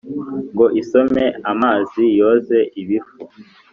[0.51, 3.19] Ngo isome amazi yoze ibifu!